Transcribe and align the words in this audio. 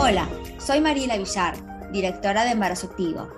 Hola, 0.00 0.28
soy 0.58 0.80
Mariela 0.80 1.16
Villar, 1.16 1.54
directora 1.92 2.44
de 2.44 2.50
Embarazo 2.50 2.86
Activo, 2.88 3.28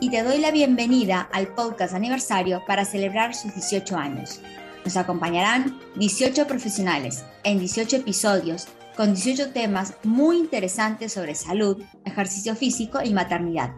y 0.00 0.10
te 0.10 0.22
doy 0.22 0.38
la 0.38 0.50
bienvenida 0.50 1.28
al 1.32 1.48
podcast 1.48 1.94
aniversario 1.94 2.62
para 2.66 2.84
celebrar 2.84 3.34
sus 3.34 3.54
18 3.54 3.96
años. 3.96 4.40
Nos 4.84 4.96
acompañarán 4.96 5.78
18 5.96 6.46
profesionales 6.46 7.24
en 7.44 7.58
18 7.58 7.96
episodios 7.96 8.68
con 8.96 9.14
18 9.14 9.52
temas 9.52 9.94
muy 10.04 10.36
interesantes 10.36 11.12
sobre 11.12 11.34
salud, 11.34 11.82
ejercicio 12.04 12.54
físico 12.54 13.00
y 13.02 13.12
maternidad. 13.12 13.72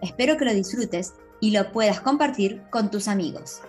Espero 0.00 0.36
que 0.36 0.44
lo 0.44 0.54
disfrutes 0.54 1.14
y 1.40 1.50
lo 1.50 1.70
puedas 1.70 2.00
compartir 2.00 2.62
con 2.70 2.90
tus 2.90 3.08
amigos. 3.08 3.60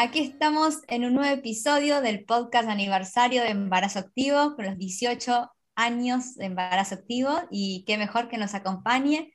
Aquí 0.00 0.20
estamos 0.20 0.84
en 0.86 1.04
un 1.04 1.14
nuevo 1.14 1.34
episodio 1.34 2.00
del 2.00 2.24
podcast 2.24 2.68
aniversario 2.68 3.42
de 3.42 3.48
Embarazo 3.48 3.98
Activo 3.98 4.54
con 4.54 4.66
los 4.66 4.78
18 4.78 5.50
años 5.74 6.36
de 6.36 6.44
embarazo 6.44 6.94
activo 6.94 7.36
y 7.50 7.84
qué 7.84 7.98
mejor 7.98 8.28
que 8.28 8.38
nos 8.38 8.54
acompañe 8.54 9.32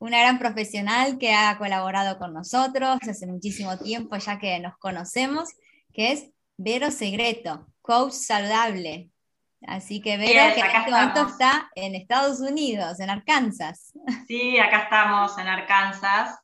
una 0.00 0.18
gran 0.18 0.40
profesional 0.40 1.16
que 1.16 1.32
ha 1.32 1.56
colaborado 1.58 2.18
con 2.18 2.34
nosotros 2.34 2.98
hace 3.08 3.28
muchísimo 3.28 3.78
tiempo 3.78 4.16
ya 4.16 4.40
que 4.40 4.58
nos 4.58 4.76
conocemos, 4.78 5.50
que 5.94 6.10
es 6.10 6.28
Vero 6.56 6.90
Segreto, 6.90 7.68
coach 7.80 8.10
saludable. 8.10 9.10
Así 9.64 10.00
que 10.00 10.16
Vero, 10.16 10.54
que 10.56 10.60
en 10.60 10.66
este 10.66 10.90
momento 10.90 11.28
está 11.28 11.70
en 11.76 11.94
Estados 11.94 12.40
Unidos, 12.40 12.98
en 12.98 13.10
Arkansas. 13.10 13.92
Sí, 14.26 14.58
acá 14.58 14.80
estamos 14.80 15.38
en 15.38 15.46
Arkansas. 15.46 16.36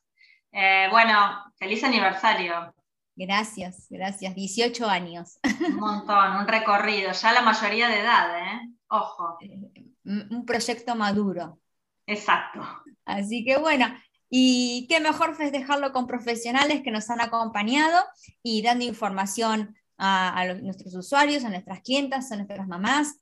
Eh, 0.53 0.87
bueno, 0.89 1.43
feliz 1.59 1.83
aniversario. 1.83 2.73
Gracias, 3.17 3.87
gracias. 3.89 4.35
18 4.35 4.87
años. 4.87 5.39
Un 5.67 5.75
montón, 5.77 6.35
un 6.35 6.47
recorrido, 6.47 7.11
ya 7.11 7.31
la 7.33 7.41
mayoría 7.41 7.87
de 7.87 7.99
edad, 8.01 8.39
¿eh? 8.39 8.59
Ojo. 8.89 9.39
Eh, 9.41 9.83
un 10.03 10.45
proyecto 10.45 10.95
maduro. 10.95 11.59
Exacto. 12.05 12.61
Así 13.05 13.43
que 13.43 13.57
bueno, 13.57 13.87
y 14.29 14.85
qué 14.87 14.99
mejor 14.99 15.35
festejarlo 15.35 15.91
con 15.91 16.05
profesionales 16.05 16.83
que 16.83 16.91
nos 16.91 17.09
han 17.09 17.19
acompañado 17.19 17.97
y 18.43 18.61
dando 18.61 18.85
información 18.85 19.75
a, 19.97 20.45
nuestros 20.61 20.93
usuarios, 20.93 21.43
a 21.43 21.49
nuestras 21.49 21.81
clientas, 21.81 22.31
a 22.31 22.35
nuestras 22.35 22.67
mamás 22.67 23.19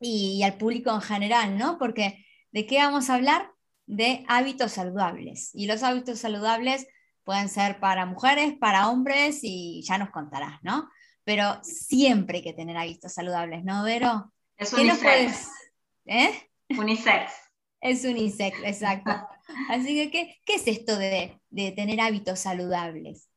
y, 0.00 0.38
y 0.38 0.42
al 0.42 0.54
público 0.58 0.90
en 0.90 1.00
general, 1.00 1.56
¿no? 1.56 1.78
Porque 1.78 2.26
¿de 2.50 2.66
qué 2.66 2.78
vamos 2.78 3.08
a 3.08 3.14
hablar? 3.14 3.52
De 3.86 4.24
hábitos 4.26 4.72
saludables. 4.72 5.50
Y 5.54 5.68
los 5.68 5.84
hábitos 5.84 6.18
saludables 6.18 6.88
pueden 7.28 7.50
ser 7.50 7.78
para 7.78 8.06
mujeres, 8.06 8.54
para 8.58 8.88
hombres 8.88 9.40
y 9.42 9.82
ya 9.82 9.98
nos 9.98 10.08
contarás, 10.08 10.62
¿no? 10.62 10.88
Pero 11.24 11.62
siempre 11.62 12.38
hay 12.38 12.42
que 12.42 12.54
tener 12.54 12.74
hábitos 12.74 13.12
saludables, 13.12 13.64
¿no, 13.64 13.84
Vero? 13.84 14.32
Es 14.56 14.72
unisex. 14.72 15.50
¿Eh? 16.06 16.48
Unisex. 16.70 17.30
Es 17.82 18.02
unisex, 18.06 18.60
exacto. 18.64 19.10
Así 19.68 20.10
que, 20.10 20.40
¿qué, 20.42 20.54
es 20.54 20.66
esto 20.68 20.96
de, 20.96 21.38
tener 21.76 22.00
hábitos 22.00 22.38
saludables? 22.38 23.28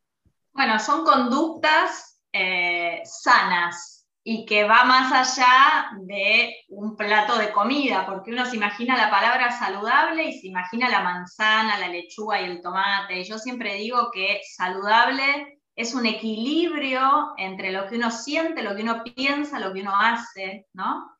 Bueno, 0.53 0.79
son 0.79 1.03
conductas 1.03 2.17
eh, 2.31 3.01
sanas, 3.03 4.00
y 4.23 4.45
que 4.45 4.65
va 4.65 4.83
más 4.83 5.11
allá 5.11 5.91
de 6.01 6.55
un 6.69 6.95
plato 6.95 7.37
de 7.37 7.51
comida, 7.51 8.05
porque 8.05 8.31
uno 8.31 8.45
se 8.45 8.55
imagina 8.55 8.95
la 8.95 9.09
palabra 9.09 9.51
saludable 9.51 10.25
y 10.25 10.39
se 10.39 10.47
imagina 10.47 10.89
la 10.89 11.01
manzana, 11.01 11.79
la 11.79 11.87
lechuga 11.87 12.39
y 12.41 12.45
el 12.45 12.61
tomate. 12.61 13.19
Y 13.19 13.23
yo 13.23 13.39
siempre 13.39 13.75
digo 13.75 14.11
que 14.13 14.41
saludable 14.55 15.59
es 15.75 15.95
un 15.95 16.05
equilibrio 16.05 17.33
entre 17.37 17.71
lo 17.71 17.87
que 17.87 17.95
uno 17.95 18.11
siente, 18.11 18.61
lo 18.61 18.75
que 18.75 18.83
uno 18.83 19.03
piensa, 19.03 19.59
lo 19.59 19.73
que 19.73 19.81
uno 19.81 19.99
hace, 19.99 20.67
¿no? 20.73 21.17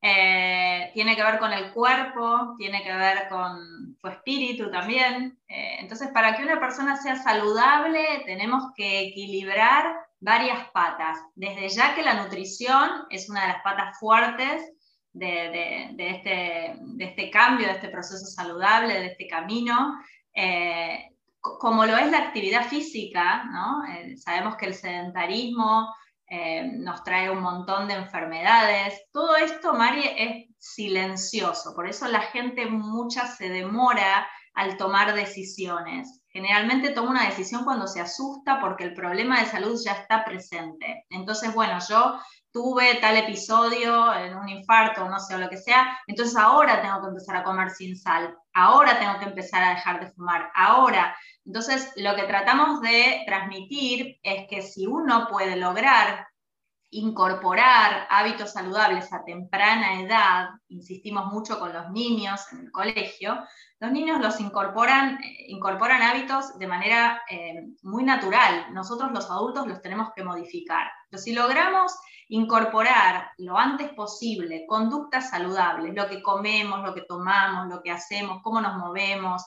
Eh, 0.00 0.90
tiene 0.94 1.16
que 1.16 1.24
ver 1.24 1.38
con 1.40 1.52
el 1.52 1.72
cuerpo, 1.72 2.54
tiene 2.56 2.82
que 2.84 2.94
ver 2.94 3.28
con 3.28 3.96
tu 4.00 4.08
espíritu 4.08 4.70
también. 4.70 5.38
Eh, 5.48 5.78
entonces, 5.80 6.08
para 6.14 6.36
que 6.36 6.44
una 6.44 6.60
persona 6.60 6.96
sea 6.96 7.16
saludable, 7.16 8.22
tenemos 8.24 8.72
que 8.76 9.00
equilibrar 9.00 9.96
varias 10.20 10.70
patas. 10.70 11.18
Desde 11.34 11.68
ya 11.68 11.94
que 11.94 12.02
la 12.02 12.22
nutrición 12.22 13.06
es 13.10 13.28
una 13.28 13.42
de 13.42 13.48
las 13.48 13.62
patas 13.62 13.98
fuertes 13.98 14.62
de, 15.12 15.94
este, 15.96 16.76
de 16.80 17.04
este, 17.04 17.30
cambio, 17.30 17.66
de 17.66 17.74
este 17.74 17.88
proceso 17.88 18.26
saludable, 18.26 18.94
de 18.94 19.06
este 19.06 19.26
camino. 19.26 19.98
Eh, 20.34 21.10
como 21.40 21.86
lo 21.86 21.96
es 21.96 22.10
la 22.10 22.18
actividad 22.18 22.66
física. 22.66 23.44
Eh, 23.90 24.16
sabemos 24.16 24.56
que 24.56 24.66
el 24.66 24.74
sedentarismo 24.74 25.94
eh, 26.28 26.64
nos 26.64 27.02
trae 27.04 27.30
un 27.30 27.40
montón 27.40 27.88
de 27.88 27.94
enfermedades. 27.94 29.02
Todo 29.12 29.36
esto, 29.36 29.72
Mari, 29.74 30.02
es 30.16 30.46
silencioso, 30.58 31.74
por 31.74 31.88
eso 31.88 32.08
la 32.08 32.20
gente 32.20 32.66
mucha 32.66 33.26
se 33.26 33.48
demora 33.48 34.28
al 34.54 34.76
tomar 34.76 35.14
decisiones. 35.14 36.24
Generalmente 36.38 36.90
toma 36.90 37.10
una 37.10 37.24
decisión 37.24 37.64
cuando 37.64 37.88
se 37.88 38.00
asusta 38.00 38.60
porque 38.60 38.84
el 38.84 38.94
problema 38.94 39.40
de 39.40 39.46
salud 39.46 39.76
ya 39.84 39.90
está 39.94 40.24
presente. 40.24 41.04
Entonces, 41.10 41.52
bueno, 41.52 41.80
yo 41.88 42.20
tuve 42.52 42.94
tal 43.00 43.16
episodio 43.16 44.14
en 44.14 44.36
un 44.36 44.48
infarto, 44.48 45.08
no 45.08 45.18
sé, 45.18 45.34
o 45.34 45.38
lo 45.38 45.48
que 45.48 45.56
sea, 45.56 45.98
entonces 46.06 46.36
ahora 46.36 46.80
tengo 46.80 47.00
que 47.00 47.08
empezar 47.08 47.34
a 47.34 47.42
comer 47.42 47.70
sin 47.70 47.96
sal, 47.96 48.36
ahora 48.54 49.00
tengo 49.00 49.18
que 49.18 49.24
empezar 49.24 49.64
a 49.64 49.70
dejar 49.70 49.98
de 49.98 50.12
fumar, 50.12 50.48
ahora. 50.54 51.16
Entonces, 51.44 51.90
lo 51.96 52.14
que 52.14 52.22
tratamos 52.22 52.82
de 52.82 53.24
transmitir 53.26 54.20
es 54.22 54.46
que 54.48 54.62
si 54.62 54.86
uno 54.86 55.26
puede 55.28 55.56
lograr 55.56 56.27
incorporar 56.90 58.06
hábitos 58.08 58.52
saludables 58.52 59.12
a 59.12 59.24
temprana 59.24 60.00
edad, 60.00 60.48
insistimos 60.68 61.26
mucho 61.26 61.58
con 61.58 61.72
los 61.72 61.90
niños 61.90 62.40
en 62.52 62.60
el 62.60 62.72
colegio, 62.72 63.38
los 63.78 63.92
niños 63.92 64.20
los 64.20 64.40
incorporan, 64.40 65.22
eh, 65.22 65.44
incorporan 65.48 66.02
hábitos 66.02 66.58
de 66.58 66.66
manera 66.66 67.22
eh, 67.30 67.66
muy 67.82 68.04
natural. 68.04 68.72
Nosotros 68.72 69.12
los 69.12 69.30
adultos 69.30 69.66
los 69.66 69.82
tenemos 69.82 70.08
que 70.16 70.24
modificar. 70.24 70.90
Pero 71.10 71.22
si 71.22 71.32
logramos 71.32 71.92
incorporar 72.28 73.32
lo 73.38 73.58
antes 73.58 73.90
posible 73.90 74.64
conductas 74.66 75.30
saludables, 75.30 75.94
lo 75.94 76.08
que 76.08 76.22
comemos, 76.22 76.82
lo 76.82 76.94
que 76.94 77.02
tomamos, 77.02 77.68
lo 77.68 77.82
que 77.82 77.90
hacemos, 77.90 78.40
cómo 78.42 78.60
nos 78.60 78.76
movemos, 78.76 79.44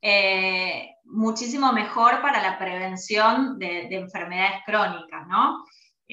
eh, 0.00 0.96
muchísimo 1.04 1.72
mejor 1.72 2.22
para 2.22 2.42
la 2.42 2.58
prevención 2.58 3.58
de, 3.58 3.88
de 3.88 3.96
enfermedades 3.96 4.62
crónicas, 4.66 5.26
¿no? 5.28 5.64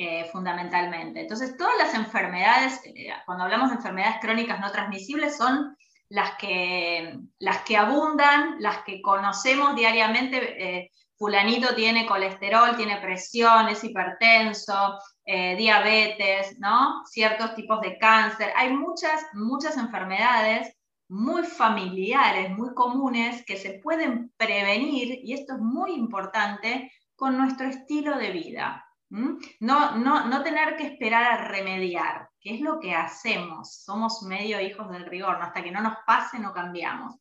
Eh, 0.01 0.29
fundamentalmente. 0.31 1.19
Entonces, 1.19 1.57
todas 1.57 1.73
las 1.77 1.93
enfermedades, 1.93 2.79
eh, 2.85 3.09
cuando 3.25 3.43
hablamos 3.43 3.69
de 3.69 3.75
enfermedades 3.75 4.21
crónicas 4.21 4.57
no 4.61 4.71
transmisibles, 4.71 5.35
son 5.35 5.75
las 6.07 6.37
que, 6.37 7.19
las 7.39 7.63
que 7.63 7.75
abundan, 7.75 8.61
las 8.61 8.77
que 8.85 9.01
conocemos 9.01 9.75
diariamente. 9.75 10.37
Eh, 10.77 10.91
fulanito 11.17 11.75
tiene 11.75 12.05
colesterol, 12.05 12.77
tiene 12.77 13.01
presión, 13.01 13.67
es 13.67 13.83
hipertenso, 13.83 14.99
diabetes, 15.25 16.57
¿no? 16.59 17.05
Ciertos 17.05 17.53
tipos 17.55 17.81
de 17.81 17.97
cáncer. 17.97 18.53
Hay 18.55 18.71
muchas, 18.71 19.25
muchas 19.33 19.75
enfermedades 19.75 20.73
muy 21.09 21.43
familiares, 21.43 22.49
muy 22.51 22.73
comunes, 22.73 23.43
que 23.45 23.57
se 23.57 23.81
pueden 23.83 24.31
prevenir, 24.37 25.19
y 25.21 25.33
esto 25.33 25.55
es 25.55 25.59
muy 25.59 25.91
importante, 25.91 26.89
con 27.17 27.37
nuestro 27.37 27.67
estilo 27.67 28.17
de 28.17 28.31
vida. 28.31 28.88
No, 29.09 29.95
no, 29.97 30.25
no 30.27 30.43
tener 30.43 30.77
que 30.77 30.85
esperar 30.85 31.23
a 31.23 31.47
remediar, 31.47 32.29
que 32.39 32.55
es 32.55 32.61
lo 32.61 32.79
que 32.79 32.93
hacemos. 32.93 33.81
Somos 33.83 34.21
medio 34.23 34.61
hijos 34.61 34.89
del 34.91 35.05
rigor, 35.05 35.39
hasta 35.41 35.63
que 35.63 35.71
no 35.71 35.81
nos 35.81 35.97
pase 36.05 36.39
no 36.39 36.53
cambiamos. 36.53 37.15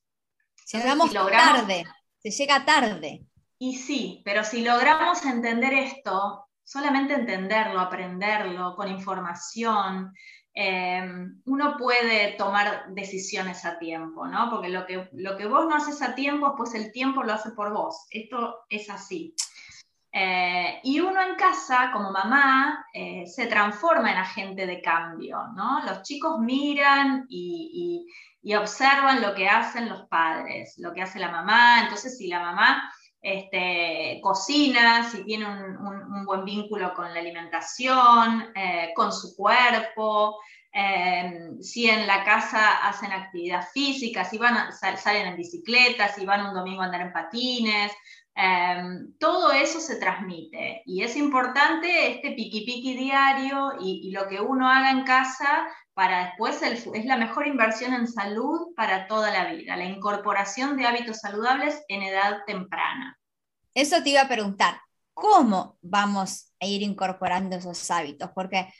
Llegamos 0.71 1.13
tarde, 1.13 1.87
se 2.19 2.31
llega 2.31 2.65
tarde. 2.65 3.25
Y 3.59 3.75
sí, 3.77 4.23
pero 4.25 4.45
si 4.45 4.63
logramos 4.63 5.25
entender 5.25 5.73
esto, 5.73 6.47
solamente 6.63 7.15
entenderlo, 7.15 7.81
aprenderlo 7.81 8.77
con 8.77 8.89
información, 8.89 10.13
eh, 10.55 11.09
uno 11.45 11.77
puede 11.79 12.33
tomar 12.33 12.93
decisiones 12.93 13.65
a 13.65 13.79
tiempo, 13.79 14.27
¿no? 14.27 14.51
Porque 14.51 14.69
lo 14.69 14.85
que, 14.87 15.09
lo 15.13 15.37
que 15.37 15.47
vos 15.47 15.67
no 15.67 15.77
haces 15.77 16.03
a 16.03 16.15
tiempo, 16.15 16.55
pues 16.57 16.75
el 16.75 16.93
tiempo 16.93 17.23
lo 17.23 17.33
hace 17.33 17.53
por 17.53 17.73
vos. 17.73 18.07
Esto 18.11 18.65
es 18.69 18.91
así. 18.91 19.35
Eh, 20.11 20.81
y 20.85 21.01
uno 21.01 21.21
en 21.23 21.35
casa, 21.37 21.91
como 21.93 22.11
mamá, 22.11 22.87
eh, 22.95 23.27
se 23.27 23.47
transforma 23.47 24.11
en 24.11 24.19
agente 24.19 24.67
de 24.67 24.81
cambio, 24.81 25.39
¿no? 25.55 25.81
Los 25.85 26.03
chicos 26.03 26.39
miran 26.41 27.27
y, 27.29 28.07
observan 28.57 29.21
lo 29.21 29.35
que 29.35 29.47
hacen 29.47 29.91
los 29.91 30.09
padres, 30.09 30.75
lo 30.79 30.95
que 30.95 31.03
hace 31.03 31.19
la 31.19 31.31
mamá. 31.31 31.83
Entonces, 31.83 32.17
si 32.17 32.29
la 32.29 32.41
mamá 32.41 32.91
este, 33.21 34.21
cocina, 34.23 35.05
si 35.05 35.23
tiene 35.25 35.45
un, 35.47 36.25
buen 36.25 36.45
vínculo 36.45 36.95
con 36.95 37.13
la 37.13 37.21
alimentación, 37.21 38.51
eh, 38.55 38.93
con 38.95 39.13
su 39.13 39.37
cuerpo, 39.37 40.39
si 41.61 41.91
en 41.91 42.07
la 42.07 42.23
casa 42.25 42.87
hacen 42.87 43.13
actividad 43.13 43.67
física, 43.73 44.25
si 44.25 44.39
van 44.39 44.73
salen 44.73 45.27
en 45.27 45.37
bicicleta, 45.37 46.09
si 46.09 46.25
van 46.25 46.47
un 46.47 46.55
domingo 46.55 46.83
a 46.83 46.85
andar 46.85 47.01
en 47.01 47.13
patines, 47.13 47.93
Em, 48.41 49.15
todo 49.19 49.51
eso 49.51 49.81
se 49.81 49.97
transmite 49.97 50.83
y 50.87 51.03
es 51.03 51.17
importante 51.17 52.13
este 52.13 52.31
piqui 52.37 52.65
piqui 52.65 52.95
diario 52.95 53.73
y, 53.81 54.13
lo 54.13 54.29
que 54.29 54.41
uno 54.41 54.71
haga 54.71 54.93
en 54.93 55.03
casa 55.03 55.67
para 55.93 56.27
después 56.27 56.63
es 56.63 57.05
la 57.05 57.17
mejor 57.17 57.49
inversión 57.49 57.95
en 57.95 58.07
salud 58.07 58.73
para 58.77 59.09
toda 59.09 59.33
la 59.33 59.53
vida, 59.53 59.77
la 59.77 59.87
incorporación 59.87 60.77
de 60.77 60.87
hábitos 60.87 61.17
saludables 61.19 61.83
en 61.89 62.03
edad 62.03 62.45
temprana. 62.47 63.19
Eso 63.75 64.05
te 64.05 64.11
iba 64.11 64.21
a 64.21 64.29
preguntar, 64.29 64.81
¿cómo 65.15 65.77
vamos 65.83 66.53
a 66.61 66.67
ir 66.67 66.83
incorporando 66.83 67.57
esos 67.57 67.91
hábitos? 67.91 68.31
Porque 68.37 68.73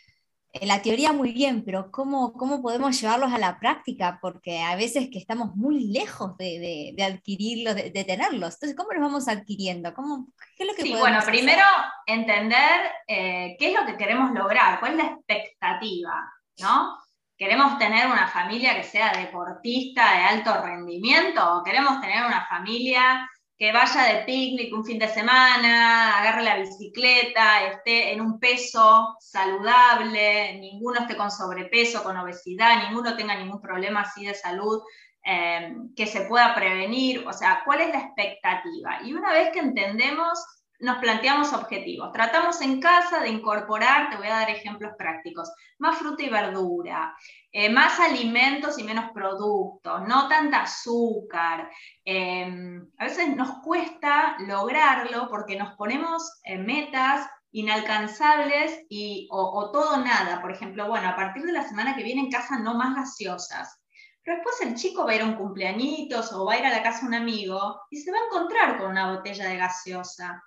la 0.53 0.81
teoría 0.81 1.13
muy 1.13 1.33
bien, 1.33 1.63
pero 1.65 1.91
¿cómo, 1.91 2.33
¿cómo 2.33 2.63
podemos 2.63 2.99
llevarlos 3.01 3.33
a 3.33 3.39
la 3.39 3.59
práctica? 3.59 4.19
Porque 4.21 4.61
a 4.61 4.77
veces 4.77 5.11
que 5.11 5.19
estamos 5.19 5.55
muy 5.55 5.89
lejos 5.93 6.37
de, 6.39 6.95
adquirirlos, 7.01 7.75
de, 7.75 7.91
tenerlos. 7.91 8.55
Entonces, 8.55 8.75
¿cómo 8.75 8.93
los 8.93 9.03
vamos 9.03 9.29
adquiriendo? 9.29 9.93
¿Cómo, 9.95 10.29
¿Qué 10.57 10.65
es 10.65 10.69
lo 10.69 10.75
que 10.75 10.83
sí, 10.83 10.95
bueno, 10.95 11.21
primero 11.25 11.63
entender 12.07 12.91
eh, 13.07 13.57
qué 13.59 13.73
es 13.73 13.79
lo 13.79 13.87
que 13.87 13.97
queremos 13.97 14.33
lograr, 14.33 14.81
cuál 14.81 14.93
es 14.93 14.99
la 14.99 15.05
expectativa, 15.05 16.33
¿no? 16.61 16.99
¿Queremos 17.37 17.79
tener 17.79 18.07
una 18.07 18.27
familia 18.27 18.75
que 18.75 18.83
sea 18.83 19.13
deportista 19.13 20.13
de 20.13 20.25
alto 20.25 20.61
rendimiento 20.63 21.59
o 21.59 21.63
queremos 21.63 22.01
tener 22.01 22.25
una 22.25 22.47
familia 22.47 23.29
que 23.59 23.73
vaya 23.73 24.15
de 24.15 24.25
picnic 24.25 24.73
un 24.73 24.85
fin 24.85 25.01
de 25.01 25.09
semana, 25.09 26.21
agarre 26.21 26.45
la 26.45 26.59
bicicleta, 26.59 27.65
esté 27.65 28.13
en 28.13 28.21
un 28.21 28.39
peso 28.39 29.17
saludable, 29.19 30.59
ninguno 30.61 31.01
esté 31.01 31.17
con 31.17 31.31
sobrepeso, 31.31 32.05
con 32.05 32.17
obesidad, 32.17 32.85
ninguno 32.85 33.17
tenga 33.17 33.35
ningún 33.35 33.61
problema 33.61 34.03
así 34.03 34.27
de 34.27 34.35
salud 34.35 34.81
eh, 35.25 35.75
que 35.97 36.07
se 36.07 36.23
pueda 36.23 36.55
prevenir, 36.55 37.27
o 37.27 37.33
sea, 37.33 37.63
¿cuál 37.65 37.81
es 37.81 37.89
la 37.89 37.99
expectativa? 37.99 39.01
Y 39.03 39.13
una 39.13 39.33
vez 39.33 39.51
que 39.51 39.59
entendemos 39.59 40.39
nos 40.81 40.99
planteamos 40.99 41.53
objetivos. 41.53 42.13
Tratamos 42.13 42.61
en 42.61 42.81
casa 42.81 43.21
de 43.21 43.31
incorporar, 43.31 44.11
te 44.11 44.17
voy 44.17 44.29
a 44.29 44.41
dar 44.41 44.51
ejemplos 44.51 44.93
prácticos, 44.97 45.53
más 45.79 45.99
fruta 45.99 46.23
y 46.23 46.29
verdura, 46.29 47.17
eh, 47.51 47.69
más 47.71 47.99
alimentos 47.99 48.79
y 48.79 48.85
menos 48.85 49.11
productos, 49.13 50.07
no 50.07 50.29
tanta 50.29 50.63
azúcar. 50.63 51.71
Em, 52.05 52.87
a 52.99 53.05
veces 53.05 53.35
nos 53.35 53.59
cuesta 53.61 54.37
lograrlo 54.41 55.29
porque 55.29 55.57
nos 55.57 55.75
ponemos 55.75 56.41
en 56.45 56.65
metas 56.65 57.29
inalcanzables 57.51 58.85
y, 58.89 59.29
o, 59.33 59.59
o 59.59 59.71
todo 59.73 59.97
nada. 59.99 60.41
Por 60.41 60.53
ejemplo, 60.53 60.87
bueno, 60.89 61.09
a 61.09 61.17
partir 61.17 61.43
de 61.43 61.53
la 61.53 61.67
semana 61.67 61.97
que 61.97 62.05
viene 62.05 62.23
en 62.23 62.31
casa 62.31 62.59
no 62.59 62.75
más 62.75 62.95
gaseosas. 62.95 63.81
Pero 64.23 64.37
después 64.37 64.61
el 64.61 64.75
chico 64.77 65.07
va 65.07 65.13
a 65.13 65.15
ir 65.17 65.23
a 65.23 65.25
un 65.25 65.37
cumpleañitos 65.37 66.33
o 66.35 66.45
va 66.45 66.55
a 66.55 66.59
ir 66.59 66.67
a 66.67 66.71
la 66.71 66.83
casa 66.83 67.01
de 67.01 67.07
un 67.07 67.15
amigo 67.15 67.81
y 67.91 67.97
se 67.97 68.13
va 68.13 68.19
a 68.19 68.27
encontrar 68.27 68.77
con 68.77 68.91
una 68.91 69.15
botella 69.15 69.47
de 69.47 69.57
gaseosa 69.57 70.43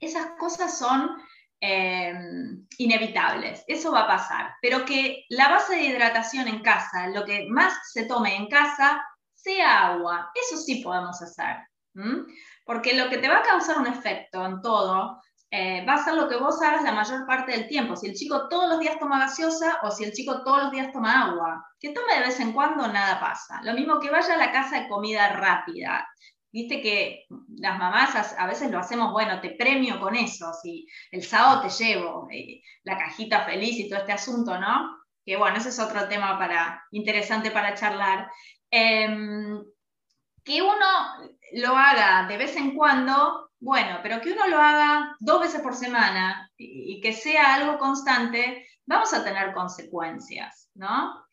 esas 0.00 0.32
cosas 0.38 0.78
son 0.78 1.10
eh, 1.60 2.12
inevitables, 2.78 3.64
eso 3.66 3.92
va 3.92 4.02
a 4.02 4.08
pasar, 4.08 4.54
pero 4.60 4.84
que 4.84 5.24
la 5.30 5.48
base 5.48 5.76
de 5.76 5.84
hidratación 5.84 6.48
en 6.48 6.62
casa, 6.62 7.08
lo 7.08 7.24
que 7.24 7.46
más 7.48 7.74
se 7.92 8.04
tome 8.06 8.36
en 8.36 8.48
casa, 8.48 9.02
sea 9.34 9.88
agua, 9.88 10.30
eso 10.34 10.56
sí 10.56 10.82
podemos 10.82 11.20
hacer, 11.22 11.56
porque 12.64 12.94
lo 12.94 13.08
que 13.08 13.18
te 13.18 13.28
va 13.28 13.38
a 13.38 13.42
causar 13.42 13.78
un 13.78 13.86
efecto 13.86 14.44
en 14.44 14.60
todo 14.60 15.20
eh, 15.50 15.84
va 15.88 15.94
a 15.94 16.04
ser 16.04 16.14
lo 16.14 16.28
que 16.28 16.36
vos 16.36 16.60
hagas 16.60 16.82
la 16.82 16.92
mayor 16.92 17.24
parte 17.26 17.52
del 17.52 17.68
tiempo. 17.68 17.96
Si 17.96 18.08
el 18.08 18.14
chico 18.14 18.48
todos 18.48 18.68
los 18.68 18.80
días 18.80 18.98
toma 18.98 19.20
gaseosa 19.20 19.78
o 19.82 19.90
si 19.90 20.04
el 20.04 20.12
chico 20.12 20.42
todos 20.42 20.64
los 20.64 20.72
días 20.72 20.92
toma 20.92 21.28
agua. 21.28 21.64
Que 21.78 21.92
tome 21.92 22.14
de 22.14 22.26
vez 22.26 22.40
en 22.40 22.52
cuando, 22.52 22.88
nada 22.88 23.20
pasa. 23.20 23.60
Lo 23.62 23.72
mismo 23.72 24.00
que 24.00 24.10
vaya 24.10 24.34
a 24.34 24.38
la 24.38 24.52
casa 24.52 24.80
de 24.80 24.88
comida 24.88 25.28
rápida. 25.28 26.06
Viste 26.56 26.80
que 26.80 27.26
las 27.58 27.78
mamás 27.78 28.34
a 28.38 28.46
veces 28.46 28.70
lo 28.70 28.78
hacemos, 28.78 29.12
bueno, 29.12 29.42
te 29.42 29.50
premio 29.50 30.00
con 30.00 30.16
eso, 30.16 30.54
si 30.54 30.88
el 31.10 31.22
sábado 31.22 31.60
te 31.60 31.68
llevo 31.68 32.28
eh, 32.32 32.62
la 32.82 32.96
cajita 32.96 33.44
feliz 33.44 33.78
y 33.78 33.90
todo 33.90 33.98
este 33.98 34.14
asunto, 34.14 34.58
¿no? 34.58 34.96
Que 35.22 35.36
bueno, 35.36 35.58
ese 35.58 35.68
es 35.68 35.78
otro 35.78 36.08
tema 36.08 36.38
para, 36.38 36.82
interesante 36.92 37.50
para 37.50 37.74
charlar. 37.74 38.30
Em, 38.70 39.62
que 40.42 40.62
uno 40.62 40.86
lo 41.56 41.76
haga 41.76 42.26
de 42.26 42.38
vez 42.38 42.56
en 42.56 42.74
cuando, 42.74 43.50
bueno, 43.60 43.98
pero 44.02 44.22
que 44.22 44.32
uno 44.32 44.46
lo 44.46 44.56
haga 44.56 45.14
dos 45.20 45.42
veces 45.42 45.60
por 45.60 45.74
semana 45.74 46.50
y 46.56 47.02
que 47.02 47.12
sea 47.12 47.56
algo 47.56 47.78
constante, 47.78 48.66
vamos 48.86 49.12
a 49.12 49.22
tener 49.22 49.52
consecuencias, 49.52 50.70
¿no? 50.74 51.25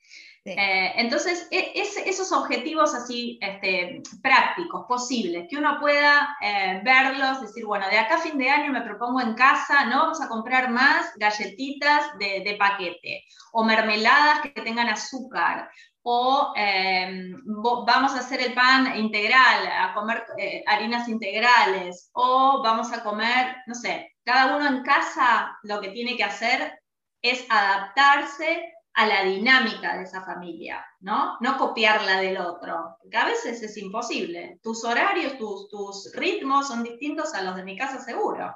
Eh, 0.46 0.94
entonces, 0.98 1.48
e, 1.52 1.72
esos 1.74 2.32
objetivos 2.34 2.94
así 2.94 3.40
este, 3.42 4.02
prácticos, 4.22 4.86
posibles, 4.88 5.48
que 5.50 5.56
uno 5.56 5.80
pueda 5.80 6.36
eh, 6.42 6.82
verlos, 6.84 7.42
decir, 7.42 7.66
bueno, 7.66 7.88
de 7.88 7.98
acá 7.98 8.16
a 8.16 8.22
fin 8.22 8.38
de 8.38 8.50
año 8.50 8.74
me 8.74 8.82
propongo 8.82 9.22
en 9.22 9.36
casa, 9.36 9.86
no 9.86 10.00
vamos 10.00 10.22
a 10.22 10.28
comprar 10.28 10.70
más 10.70 11.14
galletitas 11.16 12.18
de, 12.20 12.56
paquete 12.60 13.24
o 13.54 13.64
mermeladas 13.64 14.42
que 14.42 14.62
tengan 14.62 14.90
azúcar. 14.90 15.70
O 16.06 16.52
em, 16.58 17.42
vamos 17.46 18.14
a 18.14 18.20
hacer 18.20 18.42
el 18.42 18.54
pan 18.54 18.98
integral, 18.98 19.66
a 19.68 19.94
comer 19.94 20.26
eh, 20.38 20.62
harinas 20.68 21.08
integrales, 21.08 22.10
o 22.12 22.62
vamos 22.62 22.92
a 22.92 23.02
comer, 23.02 23.56
no 23.68 23.76
sé, 23.76 24.14
cada 24.26 24.58
uno 24.58 24.68
en 24.68 24.84
casa 24.84 25.58
lo 25.64 25.80
que 25.80 25.90
tiene 25.90 26.18
que 26.18 26.26
hacer 26.26 26.78
es 27.22 27.46
adaptarse 27.50 28.73
a 28.96 29.08
la 29.08 29.24
dinámica 29.24 29.98
de 29.98 30.04
esa 30.04 30.24
familia, 30.24 30.86
¿no? 31.00 31.38
No 31.42 31.58
copiarla 31.58 32.20
del 32.22 32.38
otro, 32.38 32.98
porque 33.02 33.18
a 33.18 33.26
veces 33.26 33.62
es 33.64 33.76
imposible. 33.78 34.60
Tus 34.62 34.84
horarios, 34.84 35.38
tus, 35.38 35.70
tus 35.70 36.12
ritmos 36.14 36.68
son 36.68 36.84
distintos 36.84 37.34
a 37.34 37.42
los 37.42 37.56
de 37.56 37.64
mi 37.64 37.78
casa 37.78 38.00
seguro. 38.00 38.56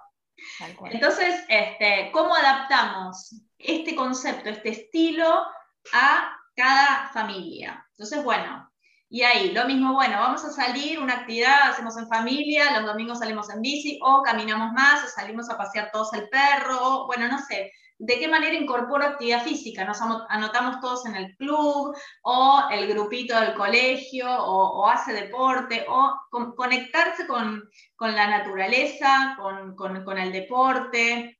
Entonces, 0.91 1.43
este, 1.47 2.11
¿cómo 2.11 2.35
adaptamos 2.35 3.35
este 3.57 3.95
concepto, 3.95 4.49
este 4.49 4.69
estilo 4.69 5.45
a 5.93 6.37
cada 6.55 7.09
familia? 7.13 7.83
Entonces, 7.91 8.23
bueno, 8.23 8.66
y 9.09 9.21
ahí, 9.21 9.51
lo 9.53 9.65
mismo, 9.65 9.93
bueno, 9.93 10.17
vamos 10.17 10.43
a 10.43 10.51
salir, 10.51 10.99
una 10.99 11.13
actividad 11.13 11.69
hacemos 11.69 11.95
en 11.97 12.09
familia, 12.09 12.77
los 12.77 12.91
domingos 12.91 13.19
salimos 13.19 13.49
en 13.49 13.61
bici, 13.61 13.99
o 14.01 14.21
caminamos 14.21 14.73
más, 14.73 15.05
o 15.05 15.07
salimos 15.07 15.49
a 15.49 15.57
pasear 15.57 15.91
todos 15.93 16.13
el 16.13 16.27
perro, 16.27 16.77
o 16.81 17.07
bueno, 17.07 17.29
no 17.29 17.39
sé, 17.39 17.71
de 17.99 18.19
qué 18.19 18.27
manera 18.27 18.53
incorporo 18.53 19.05
actividad 19.05 19.43
física. 19.43 19.85
Nos 19.85 20.01
anotamos 20.01 20.79
todos 20.81 21.05
en 21.05 21.15
el 21.15 21.35
club 21.37 21.95
o 22.21 22.63
el 22.69 22.87
grupito 22.87 23.39
del 23.39 23.55
colegio 23.55 24.27
o, 24.29 24.87
hace 24.87 25.13
deporte 25.13 25.85
o 25.87 26.13
conectarse 26.55 27.25
con, 27.27 27.63
la 27.99 28.27
naturaleza, 28.27 29.37
con, 29.37 30.17
el 30.17 30.31
deporte 30.31 31.39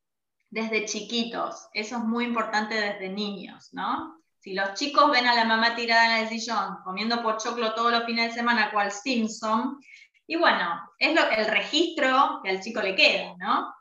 desde 0.50 0.86
chiquitos. 0.86 1.68
Eso 1.74 1.98
es 1.98 2.04
muy 2.04 2.26
importante 2.26 2.76
desde 2.76 3.10
niños, 3.10 3.70
¿no? 3.74 4.17
Si 4.40 4.54
los 4.54 4.74
chicos 4.76 5.12
ven 5.12 5.28
a 5.28 5.36
la 5.36 5.46
mamá 5.46 5.76
tirada 5.76 6.20
en 6.20 6.24
el 6.24 6.30
sillón 6.30 6.78
comiendo 6.84 7.22
pochoclo 7.22 7.74
todos 7.74 7.92
los 7.92 8.06
fines 8.06 8.30
de 8.30 8.40
semana, 8.40 8.72
cual 8.72 8.92
Simpson, 8.92 9.80
y 10.28 10.36
bueno, 10.36 10.80
es 11.00 11.16
lo, 11.16 11.30
el 11.30 11.48
registro 11.48 12.42
que 12.44 12.50
al 12.50 12.62
chico 12.62 12.82
le 12.82 12.96
queda, 12.96 13.34
¿no? 13.38 13.74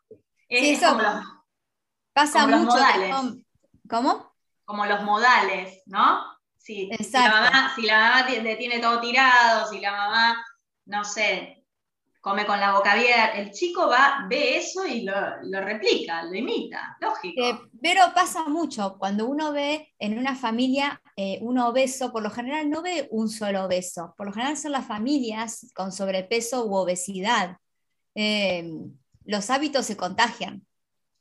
Es, 0.48 0.80
como 0.80 1.02
Pasa 2.12 2.46
mucho. 2.46 2.76
¿Cómo? 3.88 4.32
Como 4.64 4.86
los 4.86 5.02
modales, 5.02 5.82
¿no? 5.86 6.24
Si, 6.56 6.88
la 7.12 7.28
mamá, 7.28 7.72
si 7.74 7.82
la 7.82 7.98
mamá 7.98 8.26
tiene 8.26 8.78
todo 8.80 9.00
tirado, 9.00 9.68
si 9.68 9.80
la 9.80 9.92
mamá, 9.92 10.44
no 10.86 11.04
sé, 11.04 11.65
come 12.26 12.44
con 12.44 12.58
la 12.58 12.72
boca 12.72 12.90
abierta, 12.90 13.38
el 13.38 13.52
chico 13.52 13.86
va, 13.86 14.26
ve 14.28 14.56
eso 14.56 14.84
y 14.84 15.02
lo, 15.02 15.60
replica, 15.60 16.24
lo 16.24 16.34
imita, 16.34 16.96
lógico. 17.00 17.40
Eh, 17.40 17.56
pero 17.80 18.00
pasa 18.16 18.48
mucho, 18.48 18.96
cuando 18.98 19.28
uno 19.28 19.52
ve 19.52 19.94
en 20.00 20.18
una 20.18 20.34
familia 20.34 21.00
eh, 21.14 21.38
un 21.40 21.56
obeso, 21.60 22.10
por 22.10 22.24
lo 22.24 22.30
general 22.30 22.68
no 22.68 22.82
ve 22.82 23.06
un 23.12 23.28
solo 23.28 23.66
obeso, 23.66 24.12
por 24.16 24.26
lo 24.26 24.32
general 24.32 24.56
son 24.56 24.72
las 24.72 24.84
familias 24.84 25.70
con 25.72 25.92
sobrepeso 25.92 26.66
u 26.66 26.74
obesidad. 26.74 27.58
Eh, 28.16 28.72
los 29.24 29.48
hábitos 29.50 29.86
se 29.86 29.96
contagian. 29.96 30.66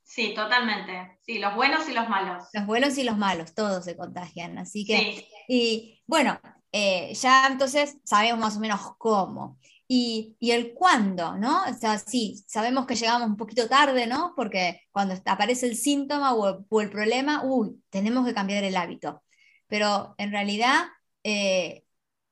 Sí, 0.02 0.34
totalmente. 0.34 1.20
Sí, 1.24 1.38
los 1.38 1.54
buenos 1.54 1.88
y 1.88 1.92
los 1.92 2.08
malos. 2.08 2.48
Los 2.52 2.66
buenos 2.66 2.98
y 2.98 3.04
los 3.04 3.16
malos, 3.16 3.54
todos 3.54 3.84
se 3.84 3.96
contagian. 3.96 4.58
Así 4.58 4.84
que, 4.84 5.24
y 5.46 6.02
bueno, 6.04 6.40
eh, 6.72 7.14
ya 7.14 7.46
entonces 7.46 7.96
sabemos 8.02 8.40
más 8.40 8.56
o 8.56 8.60
menos 8.60 8.80
cómo. 8.98 9.60
Y, 9.88 10.36
el 10.40 10.74
cuándo, 10.74 11.36
¿no? 11.36 11.62
O 11.62 11.74
sea, 11.74 11.98
sí, 11.98 12.44
sabemos 12.48 12.86
que 12.86 12.96
llegamos 12.96 13.28
un 13.28 13.36
poquito 13.36 13.68
tarde, 13.68 14.06
¿no? 14.06 14.32
Porque 14.36 14.80
cuando 14.90 15.14
aparece 15.26 15.66
el 15.66 15.76
síntoma 15.76 16.34
o 16.34 16.80
el, 16.80 16.90
problema, 16.90 17.42
uy, 17.44 17.82
tenemos 17.90 18.26
que 18.26 18.34
cambiar 18.34 18.64
el 18.64 18.76
hábito. 18.76 19.22
Pero 19.68 20.14
en 20.18 20.32
realidad, 20.32 20.86
eh, 21.24 21.84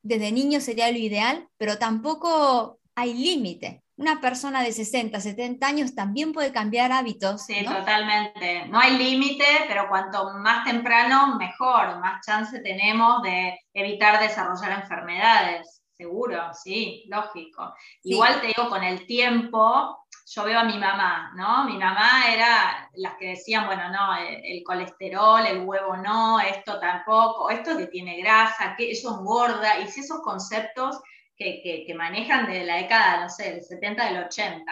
desde 0.03 0.33
niño 0.33 0.61
sería 0.61 0.91
lo 0.91 0.99
ideal, 0.99 1.49
pero 1.57 1.79
tampoco 1.79 2.81
hay 2.95 3.15
límite 3.15 3.85
una 3.97 4.21
persona 4.21 4.63
de 4.63 4.73
60, 4.73 5.21
70 5.21 5.67
años 5.67 5.95
también 5.95 6.33
puede 6.33 6.53
cambiar 6.53 6.91
hábitos. 6.91 7.47
Sí, 7.47 7.65
totalmente. 7.65 8.67
No 8.67 8.81
hay 8.81 8.97
límite, 8.99 9.45
pero 9.69 9.89
cuanto 9.89 10.33
más 10.35 10.65
temprano, 10.65 11.37
mejor, 11.37 12.01
más 12.01 12.25
chance 12.27 12.59
tenemos 12.61 13.23
de 13.23 13.59
evitar 13.73 14.21
desarrollar 14.21 14.81
enfermedades. 14.81 15.84
Seguro, 15.97 16.53
sí, 16.53 17.05
lógico. 17.09 17.75
Igual 18.03 18.41
te 18.41 18.49
digo, 18.49 18.69
con 18.69 18.83
el 18.83 19.07
tiempo, 19.07 20.05
yo 20.27 20.45
veo 20.45 20.59
a 20.59 20.65
mi 20.65 20.79
mamá, 20.79 21.33
¿no? 21.37 21.65
Mi 21.65 21.77
mamá 21.79 22.33
era 22.33 22.91
las 22.95 23.15
que 23.17 23.31
decían, 23.31 23.67
bueno, 23.67 23.91
no, 23.91 24.17
el, 24.17 24.63
colesterol, 24.65 25.47
el 25.47 25.61
huevo 25.61 25.97
no, 25.97 26.41
esto 26.41 26.81
tampoco, 26.81 27.51
esto 27.51 27.77
que 27.77 27.87
tiene 27.87 28.21
grasa, 28.21 28.75
que 28.77 28.91
eso 28.91 29.19
engorda, 29.19 29.79
y 29.81 29.89
si 29.89 30.01
esos 30.01 30.21
conceptos 30.23 31.01
que, 31.37 31.85
que, 31.87 31.95
manejan 31.95 32.47
desde 32.47 32.65
la 32.65 32.77
década, 32.77 33.21
no 33.21 33.29
sé, 33.29 33.53
del 33.53 33.63
70, 33.63 34.07
del 34.07 34.25
80. 34.25 34.65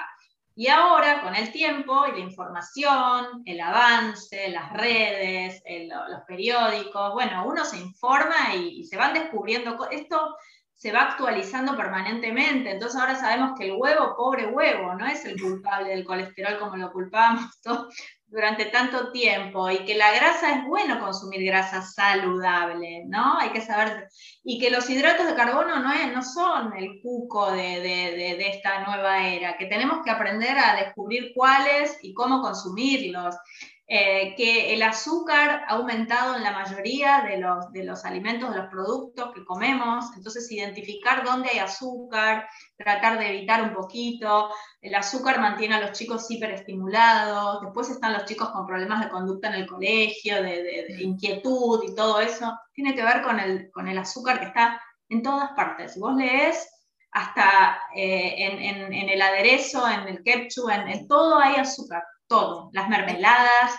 Y 0.55 0.69
ahora, 0.69 1.23
con 1.23 1.35
el 1.35 1.51
tiempo 1.51 2.07
y 2.07 2.13
la 2.13 2.19
información, 2.19 3.43
el 3.47 3.61
avance, 3.61 4.51
las 4.51 4.71
redes, 4.73 5.63
los 5.89 6.21
periódicos, 6.27 7.15
bueno, 7.15 7.47
uno 7.47 7.65
se 7.65 7.79
informa 7.79 8.55
y, 8.55 8.85
se 8.85 8.99
van 8.99 9.15
descubriendo, 9.15 9.89
esto 9.91 10.37
se 10.83 10.91
va 10.91 11.03
actualizando 11.03 11.77
permanentemente, 11.77 12.73
entonces 12.73 13.01
ahora 13.01 13.15
sabemos 13.15 13.57
que 13.57 13.67
el 13.67 13.77
huevo, 13.77 14.17
pobre 14.17 14.49
huevo, 14.49 14.95
no 14.95 15.07
es 15.07 15.25
el 15.25 15.41
culpable 15.41 15.91
del 15.91 16.05
colesterol 16.05 16.59
como 16.59 16.77
lo 16.77 16.91
culpábamos 16.91 17.45
durante 18.27 18.65
tanto 18.65 19.13
tiempo 19.13 19.71
y 19.71 19.85
que 19.85 19.95
la 19.95 20.13
grasa 20.13 20.57
es 20.57 20.65
bueno 20.67 20.99
consumir 20.99 21.45
grasa 21.45 21.83
saludable, 21.83 23.05
¿no? 23.07 23.39
Hay 23.39 23.51
que 23.51 23.61
saber, 23.61 24.09
y 24.43 24.59
que 24.59 24.71
los 24.71 24.91
hidratos 24.91 25.27
de 25.27 25.37
carbono 25.37 25.79
no, 25.79 25.93
es, 25.93 26.13
no 26.13 26.21
son 26.21 26.77
el 26.77 27.01
cuco 27.01 27.53
de, 27.53 27.81
de, 27.81 28.49
esta 28.49 28.85
nueva 28.85 29.29
era, 29.29 29.57
que 29.57 29.67
tenemos 29.67 30.03
que 30.05 30.11
aprender 30.11 30.59
a 30.59 30.75
descubrir 30.75 31.31
cuáles 31.33 31.97
y 32.03 32.13
cómo 32.13 32.43
consumirlos. 32.43 33.37
Eh, 33.95 34.35
que 34.39 34.73
el 34.73 34.83
azúcar 34.83 35.67
ha 35.69 35.75
aumentado 35.75 36.35
en 36.35 36.43
la 36.43 36.53
mayoría 36.53 37.27
de 37.29 37.37
los, 37.37 37.71
de 37.73 37.85
los 37.85 38.07
alimentos, 38.07 38.51
de 38.51 38.57
los 38.57 38.71
productos 38.71 39.35
que 39.35 39.45
comemos, 39.45 40.07
entonces 40.17 40.51
identificar 40.51 41.23
dónde 41.23 41.51
hay 41.51 41.59
azúcar, 41.59 42.49
tratar 42.79 43.19
de 43.19 43.29
evitar 43.29 43.61
un 43.61 43.75
poquito, 43.75 44.49
el 44.81 44.95
azúcar 44.95 45.41
mantiene 45.41 45.75
a 45.75 45.81
los 45.81 45.93
chicos 45.93 46.31
hiperestimulados, 46.31 47.61
después 47.61 47.91
están 47.91 48.15
los 48.15 48.25
chicos 48.25 48.49
con 48.49 48.67
problemas 48.67 49.05
de 49.05 49.11
conducta 49.11 49.49
en 49.49 49.55
el 49.57 49.67
colegio, 49.67 50.43
de, 50.43 50.87
mm. 50.89 51.01
inquietud 51.03 51.85
y 51.87 51.95
todo 51.95 52.19
eso, 52.19 52.51
tiene 52.73 52.95
que 52.95 53.05
ver 53.05 53.21
con 53.21 53.39
el, 53.41 53.71
con 53.73 53.89
el 53.89 53.99
azúcar 53.99 54.41
que 54.41 54.47
está 54.47 54.81
en 55.11 55.23
todas 55.23 55.51
partes. 55.51 55.93
Si 55.93 56.01
vos 56.01 56.17
lees 56.17 56.67
hasta 57.11 57.79
eh, 57.95 58.37
en, 58.39 58.91
en, 58.91 59.09
el 59.11 59.21
aderezo, 59.21 59.87
en 59.87 60.09
el 60.09 60.23
ketchup, 60.23 60.71
en 60.71 61.07
todo 61.07 61.39
hay 61.39 61.57
azúcar 61.57 62.03
todo, 62.33 62.71
las 62.73 62.89
mermeladas. 62.89 63.75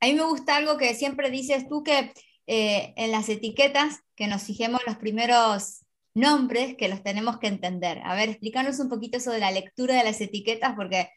A 0.00 0.06
mí 0.06 0.14
me 0.14 0.24
gusta 0.24 0.56
algo 0.56 0.78
que 0.78 0.94
siempre 0.94 1.30
dices 1.30 1.68
tú, 1.68 1.82
que 1.82 2.14
eh, 2.46 2.94
en 2.96 3.10
las 3.12 3.28
etiquetas, 3.28 4.00
que 4.16 4.26
nos 4.26 4.42
fijemos 4.42 4.80
los 4.86 4.96
primeros 4.96 5.82
nombres 6.14 6.76
que 6.78 6.88
los 6.88 7.02
tenemos 7.02 7.38
que 7.38 7.48
entender. 7.48 8.00
A 8.04 8.14
ver, 8.14 8.30
explícanos 8.30 8.78
un 8.80 8.88
poquito 8.88 9.18
eso 9.18 9.32
de 9.32 9.40
la 9.40 9.50
lectura 9.50 9.96
de 9.96 10.04
las 10.04 10.18
etiquetas, 10.22 10.74
porque 10.74 11.10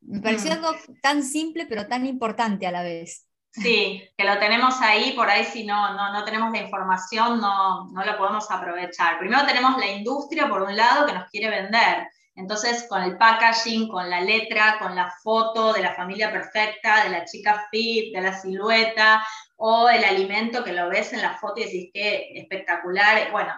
me 0.00 0.20
pareció 0.20 0.50
mm. 0.50 0.54
algo 0.54 0.70
tan 1.02 1.22
simple, 1.22 1.66
pero 1.66 1.86
tan 1.86 2.06
importante 2.06 2.66
a 2.66 2.72
la 2.72 2.82
vez. 2.82 3.26
Sí, 3.52 4.02
que 4.16 4.24
lo 4.24 4.38
tenemos 4.38 4.80
ahí, 4.80 5.12
por 5.12 5.28
ahí 5.28 5.44
si 5.44 5.64
no, 5.64 5.94
no, 5.94 6.12
no 6.12 6.24
tenemos 6.24 6.50
la 6.50 6.62
información, 6.62 7.40
no, 7.40 7.90
no 7.90 8.04
lo 8.04 8.16
podemos 8.16 8.50
aprovechar. 8.50 9.18
Primero 9.18 9.44
tenemos 9.46 9.76
la 9.78 9.90
industria, 9.90 10.48
por 10.48 10.62
un 10.62 10.74
lado, 10.74 11.06
que 11.06 11.12
nos 11.12 11.28
quiere 11.30 11.50
vender. 11.50 12.08
Entonces, 12.36 12.86
con 12.88 13.02
el 13.02 13.16
packaging, 13.16 13.88
con 13.88 14.08
la 14.08 14.20
letra, 14.20 14.78
con 14.78 14.94
la 14.94 15.10
foto 15.22 15.72
de 15.72 15.82
la 15.82 15.94
familia 15.94 16.30
perfecta, 16.30 17.04
de 17.04 17.10
la 17.10 17.24
chica 17.24 17.66
fit, 17.70 18.14
de 18.14 18.20
la 18.20 18.38
silueta, 18.38 19.26
o 19.56 19.88
el 19.88 20.04
alimento 20.04 20.62
que 20.62 20.72
lo 20.72 20.88
ves 20.90 21.14
en 21.14 21.22
la 21.22 21.38
foto 21.38 21.60
y 21.60 21.64
decís 21.64 21.90
que 21.92 22.38
espectacular. 22.38 23.32
Bueno, 23.32 23.52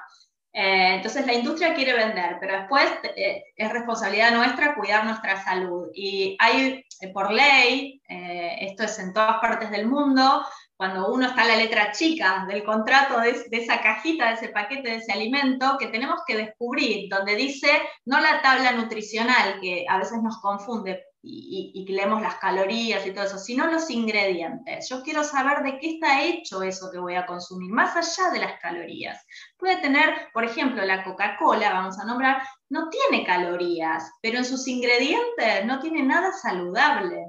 eh, 0.52 0.94
entonces 0.94 1.26
la 1.26 1.35
industria 1.35 1.75
quiere 1.75 1.92
vender, 1.92 2.37
pero 2.40 2.58
después 2.58 2.85
eh, 3.16 3.44
es 3.54 3.73
responsabilidad 3.73 4.32
nuestra 4.32 4.75
cuidar 4.75 5.04
nuestra 5.04 5.42
salud. 5.42 5.88
Y 5.92 6.37
hay, 6.40 6.85
eh, 7.00 7.12
por 7.12 7.32
ley, 7.32 8.00
esto 8.08 8.85
es 8.85 8.99
en 8.99 9.12
todas 9.12 9.38
partes 9.40 9.70
del 9.70 9.87
mundo, 9.87 10.44
cuando 10.78 11.12
uno 11.12 11.26
está 11.26 11.42
en 11.42 11.49
la 11.49 11.56
letra 11.56 11.90
chica 11.90 12.47
del 12.47 12.62
contrato 12.62 13.18
de, 13.20 13.44
esa 13.50 13.82
cajita, 13.82 14.28
de 14.28 14.35
ese 14.35 14.49
paquete, 14.50 14.90
de 14.90 14.97
ese 14.99 15.12
alimento, 15.12 15.76
que 15.76 15.88
tenemos 15.88 16.20
que 16.25 16.37
descubrir, 16.37 17.08
donde 17.11 17.35
dice 17.35 17.68
no 18.04 18.20
la 18.20 18.40
tabla 18.42 18.70
nutricional, 18.70 19.58
que 19.61 19.85
a 19.88 19.99
veces 19.99 20.23
nos 20.23 20.38
confunde 20.40 21.04
y, 21.20 21.73
y, 21.75 21.92
leemos 21.92 22.23
las 22.23 22.37
calorías 22.37 23.04
y 23.04 23.11
todo 23.11 23.25
eso, 23.25 23.38
sino 23.38 23.66
los 23.66 23.90
ingredientes. 23.90 24.88
Yo 24.88 25.02
quiero 25.02 25.25
saber 25.25 25.64
de 25.64 25.80
qué 25.80 25.94
está 25.94 26.23
hecho 26.23 26.62
eso 26.62 26.92
que 26.92 26.99
voy 26.99 27.16
a 27.16 27.26
consumir, 27.26 27.73
más 27.73 27.97
allá 27.97 28.30
de 28.30 28.38
las 28.38 28.61
calorías. 28.61 29.26
Puede 29.56 29.78
tener, 29.78 30.28
por 30.32 30.44
ejemplo, 30.44 30.85
la 30.85 31.02
Coca-Cola, 31.02 31.73
vamos 31.73 31.99
a 31.99 32.04
nombrar, 32.04 32.40
no 32.70 32.88
tiene 32.88 33.26
calorías, 33.26 34.12
pero 34.23 34.38
en 34.38 34.44
sus 34.44 34.68
ingredientes 34.68 35.66
no 35.66 35.80
tiene 35.80 36.04
nada 36.04 36.30
saludable. 36.32 37.26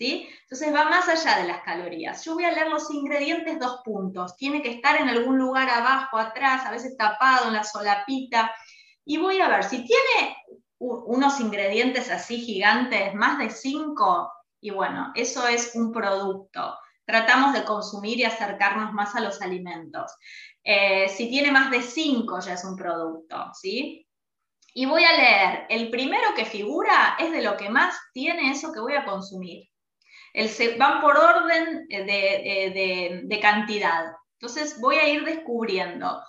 Entonces 0.00 0.74
va 0.74 0.88
más 0.88 1.08
allá 1.08 1.42
de 1.42 1.48
las 1.48 1.62
calorías. 1.62 2.24
Yo 2.24 2.34
voy 2.34 2.44
a 2.44 2.52
leer 2.52 2.68
los 2.68 2.90
ingredientes 2.90 3.58
dos 3.58 3.82
puntos. 3.84 4.36
Tiene 4.36 4.62
que 4.62 4.70
estar 4.70 5.00
en 5.00 5.08
algún 5.08 5.38
lugar 5.38 5.68
abajo, 5.68 6.18
atrás, 6.18 6.64
a 6.64 6.70
veces 6.70 6.96
tapado 6.96 7.48
en 7.48 7.54
la 7.54 7.64
solapita. 7.64 8.54
Y 9.04 9.18
voy 9.18 9.40
a 9.40 9.48
ver, 9.48 9.64
si 9.64 9.84
tiene 9.84 10.36
unos 10.78 11.40
ingredientes 11.40 12.10
así 12.10 12.40
gigantes, 12.40 13.14
más 13.14 13.38
de 13.38 13.50
cinco, 13.50 14.32
y 14.60 14.70
bueno, 14.70 15.12
eso 15.14 15.46
es 15.46 15.72
un 15.74 15.92
producto. 15.92 16.78
Tratamos 17.04 17.52
de 17.52 17.64
consumir 17.64 18.18
y 18.18 18.24
acercarnos 18.24 18.92
más 18.92 19.14
a 19.14 19.20
los 19.20 19.42
alimentos. 19.42 20.12
Eh, 20.64 21.08
si 21.08 21.28
tiene 21.28 21.50
más 21.50 21.70
de 21.70 21.82
cinco, 21.82 22.40
ya 22.40 22.54
es 22.54 22.64
un 22.64 22.76
producto, 22.76 23.50
¿sí? 23.52 24.06
Y 24.72 24.86
voy 24.86 25.04
a 25.04 25.16
leer, 25.16 25.66
el 25.68 25.90
primero 25.90 26.34
que 26.34 26.44
figura 26.44 27.16
es 27.18 27.32
de 27.32 27.42
lo 27.42 27.56
que 27.56 27.68
más 27.68 27.98
tiene 28.14 28.52
eso 28.52 28.72
que 28.72 28.80
voy 28.80 28.94
a 28.94 29.04
consumir 29.04 29.69
van 30.78 31.00
por 31.00 31.16
orden 31.16 31.86
de, 31.88 33.38
cantidad. 33.40 34.12
Entonces 34.38 34.80
voy 34.80 34.96
a 34.96 35.08
ir 35.08 35.24
descubriendo 35.24 36.22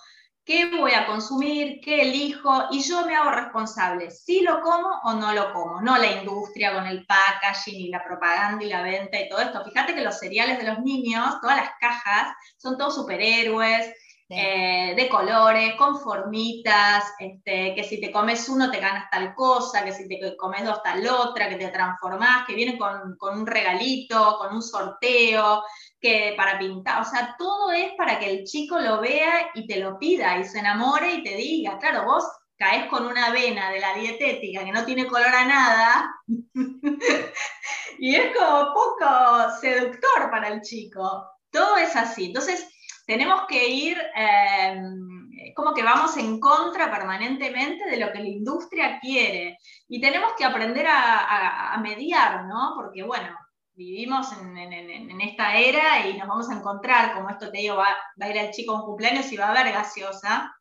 qué 0.44 0.76
voy 0.76 0.92
a 0.92 1.06
consumir, 1.06 1.80
qué 1.80 2.02
elijo, 2.02 2.66
y 2.72 2.82
yo 2.82 3.06
me 3.06 3.14
hago 3.14 3.30
responsable 3.30 4.10
si 4.10 4.40
lo 4.40 4.60
como 4.60 4.88
o 5.04 5.14
no 5.14 5.32
lo 5.32 5.52
como, 5.52 5.80
no 5.80 5.96
la 5.96 6.10
industria 6.20 6.74
con 6.74 6.86
el 6.86 7.06
packaging 7.06 7.76
y 7.76 7.88
la 7.88 8.02
propaganda 8.02 8.64
y 8.64 8.68
la 8.68 8.82
venta 8.82 9.20
y 9.20 9.28
todo 9.28 9.40
esto. 9.40 9.64
Fíjate 9.64 9.94
que 9.94 10.02
los 10.02 10.18
cereales 10.18 10.58
de 10.58 10.64
los 10.64 10.80
niños, 10.80 11.40
todas 11.40 11.58
las 11.58 11.70
cajas, 11.80 12.34
son 12.56 12.76
todos 12.76 12.96
superhéroes, 12.96 13.94
eh, 14.34 14.94
de 14.96 15.08
colores, 15.10 15.74
con 15.74 16.00
formitas, 16.00 17.04
este, 17.18 17.74
que 17.74 17.84
si 17.84 18.00
te 18.00 18.10
comes 18.10 18.48
uno 18.48 18.70
te 18.70 18.80
ganas 18.80 19.10
tal 19.10 19.34
cosa, 19.34 19.84
que 19.84 19.92
si 19.92 20.08
te 20.08 20.34
comes 20.38 20.64
dos 20.64 20.82
tal 20.82 21.06
otra, 21.06 21.50
que 21.50 21.56
te 21.56 21.68
transformás, 21.68 22.46
que 22.46 22.54
viene 22.54 22.78
con, 22.78 23.18
un 23.20 23.46
regalito, 23.46 24.38
con 24.38 24.54
un 24.54 24.62
sorteo, 24.62 25.62
que 26.00 26.32
para 26.34 26.58
pintar, 26.58 27.02
o 27.02 27.04
sea, 27.04 27.34
todo 27.38 27.72
es 27.72 27.92
para 27.98 28.18
que 28.18 28.30
el 28.30 28.44
chico 28.44 28.78
lo 28.78 29.02
vea 29.02 29.50
y 29.54 29.66
te 29.66 29.78
lo 29.78 29.98
pida 29.98 30.38
y 30.38 30.44
se 30.44 30.60
enamore 30.60 31.12
y 31.12 31.22
te 31.22 31.36
diga, 31.36 31.78
claro, 31.78 32.04
vos 32.06 32.24
caes 32.56 32.86
con 32.86 33.04
una 33.04 33.32
vena 33.32 33.70
de 33.70 33.80
la 33.80 33.94
dietética 33.94 34.64
que 34.64 34.72
no 34.72 34.86
tiene 34.86 35.06
color 35.06 35.34
a 35.34 35.44
nada 35.44 36.14
y 37.98 38.14
es 38.14 38.34
como 38.34 38.72
poco 38.72 39.50
seductor 39.60 40.30
para 40.30 40.48
el 40.48 40.62
chico. 40.62 41.28
Todo 41.50 41.76
es 41.76 41.94
así. 41.96 42.26
Entonces, 42.26 42.71
tenemos 43.06 43.42
que 43.48 43.68
ir, 43.68 43.98
eh, 44.16 44.80
como 45.54 45.74
que 45.74 45.82
vamos 45.82 46.16
en 46.16 46.38
contra 46.40 46.90
permanentemente 46.90 47.88
de 47.88 47.96
lo 47.98 48.12
que 48.12 48.20
la 48.20 48.28
industria 48.28 48.98
quiere. 49.00 49.58
Y 49.88 50.00
tenemos 50.00 50.32
que 50.36 50.44
aprender 50.44 50.86
a, 50.88 51.78
mediar, 51.82 52.44
¿no? 52.44 52.72
Porque, 52.76 53.02
bueno, 53.02 53.36
vivimos 53.74 54.28
en, 54.32 55.20
esta 55.20 55.56
era 55.56 56.06
y 56.06 56.16
nos 56.16 56.28
vamos 56.28 56.50
a 56.50 56.54
encontrar, 56.54 57.14
como 57.14 57.30
esto 57.30 57.50
te 57.50 57.58
digo, 57.58 57.76
va, 57.76 57.96
va 58.20 58.26
a 58.26 58.30
ir 58.30 58.36
el 58.36 58.50
chico 58.50 58.72
a 58.72 58.80
un 58.80 58.86
cumpleaños 58.86 59.32
y 59.32 59.36
va 59.36 59.46
a 59.46 59.50
haber 59.50 59.72
gaseosa. 59.72 60.54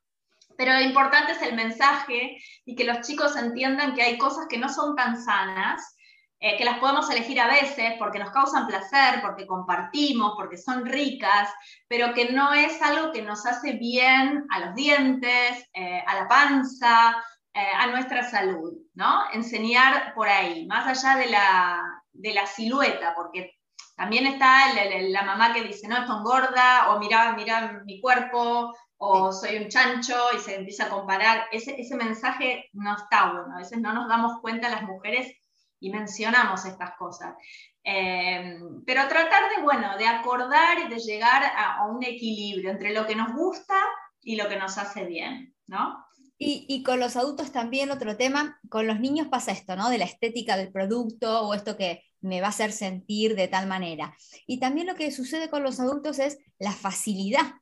Pero 0.58 0.74
lo 0.74 0.82
importante 0.82 1.34
es 1.34 1.42
el 1.42 1.56
mensaje 1.56 2.38
y 2.66 2.76
que 2.76 2.84
los 2.84 3.02
chicos 3.02 3.36
entiendan 3.36 3.94
que 3.94 4.04
hay 4.04 4.18
cosas 4.18 4.48
que 4.50 4.58
no 4.58 4.70
son 4.70 4.96
tan 4.96 5.22
sanas 5.22 5.96
eh, 6.44 6.58
que 6.58 6.66
las 6.66 6.80
podemos 6.80 7.08
elegir 7.12 7.40
a 7.40 7.46
veces 7.46 7.94
porque 8.00 8.18
nos 8.18 8.32
causan 8.32 8.66
placer, 8.66 9.22
porque 9.22 9.46
compartimos, 9.46 10.34
porque 10.36 10.58
son 10.58 10.88
ricas, 10.88 11.54
pero 11.88 12.16
que 12.16 12.32
no 12.32 12.52
es 12.52 12.82
algo 12.82 13.12
que 13.12 13.22
nos 13.22 13.46
hace 13.46 13.74
bien 13.74 14.48
a 14.50 14.60
los 14.60 14.74
dientes, 14.74 15.70
eh, 15.72 16.04
a 16.08 16.16
la 16.16 16.28
panza, 16.28 17.16
eh, 17.54 17.64
a 17.78 17.86
nuestra 17.88 18.28
salud, 18.28 18.74
¿no? 18.96 19.22
Enseñar 19.34 20.16
por 20.16 20.28
ahí, 20.28 20.66
más 20.66 20.88
allá 20.88 21.16
de 21.16 21.30
la, 21.30 21.80
de 22.12 22.34
la 22.34 22.48
silueta, 22.48 23.14
porque 23.16 23.60
también 23.96 24.26
está 24.26 24.74
la 24.74 25.22
mamá 25.22 25.54
que 25.54 25.62
dice, 25.62 25.88
no, 25.88 25.98
esto 25.98 26.18
engorda, 26.18 26.90
o 26.90 26.98
mira, 26.98 27.34
mira 27.34 27.84
mi 27.86 28.02
cuerpo, 28.02 28.76
o 28.98 29.32
soy 29.32 29.58
un 29.58 29.70
chancho 29.70 30.16
y 30.36 30.40
se 30.40 30.56
empieza 30.56 30.86
a 30.86 30.90
comparar. 30.90 31.46
Ese, 31.52 31.80
ese 31.80 31.96
mensaje 31.96 32.68
no 32.74 32.96
está 32.96 33.32
bueno, 33.32 33.54
a 33.54 33.60
veces 33.60 33.80
no 33.80 33.94
nos 33.94 34.08
damos 34.08 34.42
cuenta 34.42 34.70
las 34.70 34.82
mujeres 34.82 35.36
y 35.82 35.90
mencionamos 35.90 36.64
estas 36.66 36.96
cosas. 36.96 37.36
Eh, 37.84 38.60
pero 38.86 39.08
tratar 39.08 39.50
de, 39.56 39.64
bueno, 39.64 39.98
de 39.98 40.08
acordar 40.08 40.78
y 40.86 40.88
de 40.88 41.00
llegar 41.00 41.44
a, 41.44 41.88
un 41.88 42.04
equilibrio 42.04 42.72
entre 42.72 42.94
lo 42.94 43.06
que 43.06 43.16
nos 43.16 43.34
gusta 43.34 43.76
y 44.22 44.36
lo 44.36 44.48
que 44.48 44.58
nos 44.58 44.78
hace 44.78 45.06
bien, 45.06 45.54
¿no? 45.68 46.06
Y, 46.44 46.82
con 46.82 47.00
los 47.00 47.18
adultos 47.18 47.52
también 47.52 47.92
otro 47.92 48.18
tema, 48.18 48.60
con 48.68 48.88
los 48.88 49.00
niños 49.00 49.28
pasa 49.28 49.52
esto, 49.52 49.76
¿no? 49.76 49.90
De 49.92 50.00
la 50.00 50.06
estética 50.06 50.58
del 50.58 50.72
producto 50.72 51.42
o 51.42 51.54
esto 51.54 51.78
que 51.78 52.04
me 52.20 52.42
va 52.42 52.48
a 52.48 52.50
hacer 52.50 52.72
sentir 52.72 53.36
de 53.36 53.48
tal 53.48 53.68
manera. 53.68 54.16
Y 54.48 54.60
también 54.60 54.88
lo 54.88 54.96
que 54.96 55.12
sucede 55.12 55.52
con 55.52 55.62
los 55.62 55.80
adultos 55.80 56.18
es 56.18 56.40
la 56.58 56.72
facilidad. 56.72 57.58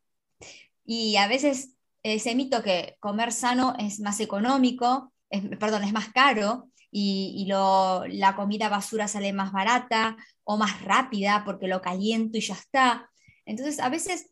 Y 0.86 1.18
a 1.18 1.28
veces 1.28 1.76
ese 2.04 2.36
mito 2.36 2.64
que 2.64 2.96
comer 3.02 3.34
sano 3.34 3.76
es 3.78 4.00
más 4.00 4.22
económico, 4.22 5.12
perdón, 5.60 5.84
es 5.84 5.92
más 5.92 6.14
caro 6.14 6.70
y, 6.92 7.46
la 7.48 8.36
comida 8.36 8.70
basura 8.70 9.08
sale 9.08 9.34
más 9.34 9.52
barata 9.52 10.18
o 10.44 10.58
más 10.58 10.82
rápida 10.82 11.44
porque 11.46 11.68
lo 11.68 11.82
caliento 11.82 12.38
y 12.38 12.42
ya 12.42 12.56
está. 12.56 13.10
Entonces, 13.46 13.80
a 13.80 13.90
veces 13.90 14.32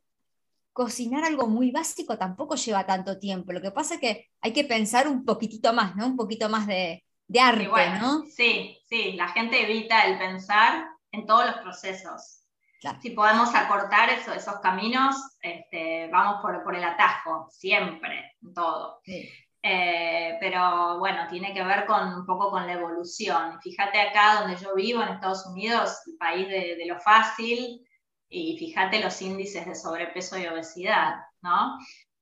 cocinar 0.73 1.23
algo 1.23 1.47
muy 1.47 1.71
básico 1.71 2.17
tampoco 2.17 2.55
lleva 2.55 2.85
tanto 2.85 3.19
tiempo. 3.19 3.51
Lo 3.51 3.61
que 3.61 3.71
pasa 3.71 3.95
es 3.95 3.99
que 3.99 4.29
hay 4.41 4.53
que 4.53 4.63
pensar 4.63 5.07
un 5.07 5.25
poquitito 5.25 5.73
más, 5.73 5.95
¿no? 5.95 6.05
Un 6.05 6.15
poquito 6.15 6.49
más 6.49 6.67
de, 6.67 7.03
arte, 7.39 7.67
¿no? 7.99 8.23
Sí, 8.25 8.77
sí, 8.87 9.13
la 9.13 9.27
gente 9.29 9.63
evita 9.63 10.05
el 10.05 10.17
pensar 10.17 10.87
en 11.11 11.25
todos 11.25 11.45
los 11.47 11.55
procesos. 11.57 12.43
Si 13.01 13.09
podemos 13.09 13.53
acortar 13.55 14.09
esos 14.09 14.59
caminos, 14.61 15.15
este, 15.41 16.09
vamos 16.11 16.41
por, 16.41 16.75
el 16.75 16.83
atajo, 16.83 17.47
siempre, 17.49 18.37
en 18.41 18.53
todo. 18.53 19.01
Eh, 19.69 20.37
pero 20.39 20.97
bueno, 20.99 21.27
tiene 21.29 21.53
que 21.53 21.63
ver 21.63 21.85
con 21.85 22.13
un 22.13 22.25
poco 22.25 22.49
con 22.49 22.65
la 22.65 22.73
evolución. 22.73 23.59
Fíjate 23.61 23.99
acá 23.99 24.41
donde 24.41 24.55
yo 24.55 24.73
vivo, 24.75 25.01
en 25.01 25.09
Estados 25.09 25.45
Unidos, 25.45 25.99
el 26.07 26.17
país 26.17 26.47
de 26.47 26.85
lo 26.87 26.99
fácil, 26.99 27.85
y 28.29 28.57
fíjate 28.57 29.01
los 29.01 29.21
índices 29.21 29.65
de 29.65 29.75
sobrepeso 29.75 30.37
y 30.37 30.47
obesidad, 30.47 31.15
¿no? 31.41 31.77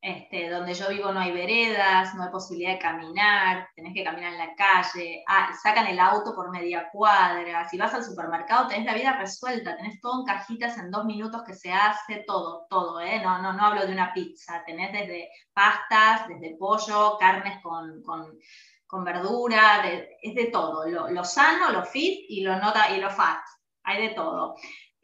Este, 0.05 0.51
donde 0.51 0.75
yo 0.75 0.87
vivo 0.89 1.11
no 1.11 1.19
hay 1.19 1.31
veredas, 1.31 2.13
no 2.13 2.21
hay 2.21 2.29
posibilidad 2.29 2.73
de 2.73 2.77
caminar, 2.77 3.69
tenés 3.75 3.91
que 3.91 4.03
caminar 4.03 4.33
en 4.33 4.37
la 4.37 4.53
calle, 4.53 5.23
ah, 5.25 5.49
sacan 5.63 5.87
el 5.87 5.99
auto 5.99 6.35
por 6.35 6.51
media 6.51 6.91
cuadra, 6.91 7.67
si 7.67 7.75
vas 7.75 7.91
al 7.95 8.03
supermercado 8.03 8.67
tenés 8.67 8.85
la 8.85 8.93
vida 8.93 9.17
resuelta, 9.17 9.75
tenés 9.75 9.99
todo 9.99 10.19
en 10.19 10.27
cajitas 10.27 10.77
en 10.77 10.91
dos 10.91 11.05
minutos 11.05 11.41
que 11.41 11.55
se 11.55 11.73
hace, 11.73 12.23
todo, 12.27 12.67
todo, 12.69 13.01
¿eh? 13.01 13.19
no, 13.23 13.41
no, 13.41 13.53
no 13.53 13.65
hablo 13.65 13.87
de 13.87 13.93
una 13.93 14.13
pizza, 14.13 14.63
tenés 14.63 14.91
desde 14.91 15.27
pastas, 15.51 16.27
desde 16.27 16.55
pollo, 16.55 17.17
carnes 17.19 17.59
con, 17.63 18.03
con, 18.03 19.03
verdura, 19.03 19.89
es 20.21 20.35
de 20.35 20.51
todo, 20.51 20.87
lo, 20.87 21.09
lo, 21.09 21.23
sano, 21.23 21.71
lo 21.71 21.83
fit 21.83 22.25
y 22.29 22.41
lo, 22.41 22.55
nota, 22.57 22.91
y 22.91 23.01
lo 23.01 23.09
fat, 23.09 23.43
hay 23.81 24.07
de 24.07 24.13
todo. 24.13 24.55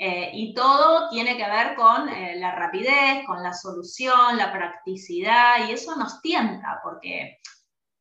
Eh, 0.03 0.31
y 0.33 0.55
todo 0.55 1.09
tiene 1.11 1.37
que 1.37 1.47
ver 1.47 1.75
con 1.75 2.09
eh, 2.09 2.33
la 2.39 2.55
rapidez, 2.55 3.23
con 3.27 3.43
la 3.43 3.53
solución, 3.53 4.35
la 4.35 4.51
practicidad, 4.51 5.67
y 5.67 5.73
eso 5.73 5.95
nos 5.95 6.23
tienta, 6.23 6.79
porque 6.83 7.37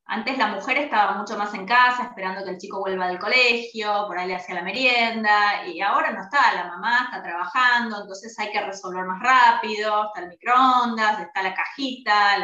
antes 0.05 0.35
la 0.35 0.47
mujer 0.47 0.79
estaba 0.79 1.11
mucho 1.19 1.37
más 1.37 1.53
en 1.53 1.67
casa, 1.67 2.05
esperando 2.05 2.43
que 2.43 2.49
el 2.49 2.57
chico 2.57 2.79
vuelva 2.79 3.07
del 3.07 3.19
colegio, 3.19 4.05
por 4.07 4.17
ahí 4.17 4.27
le 4.27 4.35
hacía 4.35 4.55
la 4.55 4.63
merienda, 4.63 5.67
y 5.67 5.79
ahora 5.79 6.11
no 6.11 6.23
está, 6.23 6.55
la 6.55 6.69
mamá 6.69 7.03
está 7.03 7.21
trabajando, 7.21 8.01
entonces 8.01 8.33
hay 8.39 8.51
que 8.51 8.65
resolver 8.65 9.05
más 9.05 9.21
rápido, 9.21 10.07
está 10.07 10.21
el 10.21 10.29
microondas, 10.29 11.19
está 11.19 11.43
la 11.43 11.53
cajita, 11.53 12.39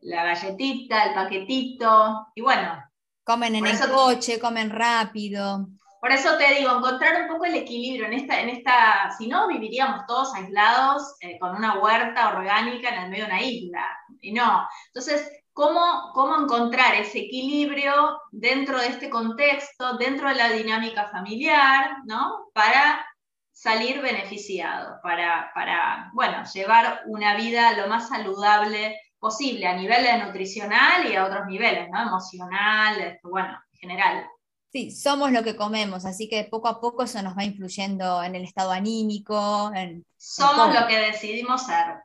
la, 0.00 0.22
galletita, 0.22 1.06
el 1.06 1.14
paquetito, 1.14 2.28
y 2.36 2.40
bueno. 2.40 2.84
Comen 3.24 3.56
en 3.56 3.66
el 3.66 3.90
coche, 3.90 4.38
comen 4.38 4.70
rápido. 4.70 5.66
Por 6.04 6.12
eso 6.12 6.36
te 6.36 6.52
digo, 6.52 6.70
encontrar 6.70 7.22
un 7.22 7.28
poco 7.28 7.46
el 7.46 7.54
equilibrio 7.54 8.04
en 8.04 8.12
esta, 8.12 8.38
en 8.38 8.50
esta 8.50 9.10
si 9.16 9.26
no, 9.26 9.48
viviríamos 9.48 10.04
todos 10.06 10.34
aislados 10.34 11.16
eh, 11.20 11.38
con 11.38 11.56
una 11.56 11.78
huerta 11.78 12.28
orgánica 12.28 12.90
en 12.90 13.04
el 13.04 13.08
medio 13.08 13.24
de 13.24 13.30
una 13.30 13.42
isla. 13.42 13.98
Y 14.20 14.34
no. 14.34 14.68
Entonces, 14.88 15.32
¿cómo, 15.54 16.10
¿cómo 16.12 16.36
encontrar 16.42 16.94
ese 16.96 17.20
equilibrio 17.20 18.20
dentro 18.32 18.80
de 18.80 18.88
este 18.88 19.08
contexto, 19.08 19.96
dentro 19.96 20.28
de 20.28 20.34
la 20.34 20.50
dinámica 20.50 21.08
familiar, 21.08 21.96
¿no? 22.04 22.50
Para 22.52 23.02
salir 23.50 24.02
beneficiado, 24.02 25.00
para, 25.02 25.52
para, 25.54 26.10
bueno, 26.12 26.44
llevar 26.52 27.00
una 27.06 27.34
vida 27.34 27.78
lo 27.78 27.88
más 27.88 28.10
saludable 28.10 29.00
posible 29.18 29.66
a 29.66 29.74
nivel 29.74 30.04
nutricional 30.22 31.10
y 31.10 31.16
a 31.16 31.24
otros 31.24 31.46
niveles, 31.46 31.88
¿no? 31.90 32.02
Emocional, 32.02 33.18
bueno, 33.22 33.58
en 33.72 33.78
general. 33.78 34.28
Sí, 34.74 34.90
somos 34.90 35.30
lo 35.30 35.44
que 35.44 35.54
comemos, 35.54 36.04
así 36.04 36.28
que 36.28 36.42
poco 36.42 36.66
a 36.66 36.80
poco 36.80 37.04
eso 37.04 37.22
nos 37.22 37.38
va 37.38 37.44
influyendo 37.44 38.20
en 38.24 38.34
el 38.34 38.42
estado 38.42 38.72
anímico. 38.72 39.70
somos 40.16 40.74
lo 40.74 40.88
que 40.88 40.96
decidimos 40.96 41.64
ser. 41.64 42.02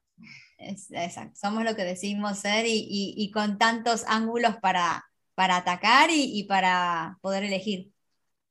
exacto, 0.59 1.35
somos 1.35 1.63
lo 1.63 1.75
que 1.75 1.83
decidimos 1.83 2.37
ser 2.37 2.65
y, 2.67 3.31
con 3.33 3.57
tantos 3.57 4.05
ángulos 4.07 4.57
para, 4.57 5.03
para 5.33 5.55
atacar 5.55 6.11
y 6.11 6.43
para 6.43 7.17
poder 7.21 7.43
elegir. 7.43 7.91